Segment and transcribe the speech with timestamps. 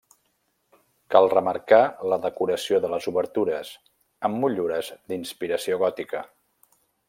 [1.15, 1.81] Cal remarcar
[2.13, 3.69] la decoració de les obertures,
[4.31, 6.27] amb motllures d'inspiració gòtica.